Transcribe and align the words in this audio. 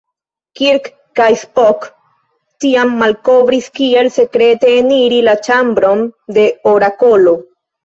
Kirk 0.59 0.87
kaj 1.19 1.27
Spock 1.41 1.85
tiam 2.65 2.95
malkovris 3.03 3.69
kiel 3.77 4.11
sekrete 4.17 4.75
eniri 4.81 5.23
la 5.29 5.39
ĉambron 5.51 6.05
de 6.41 6.49
Orakolo. 6.75 7.39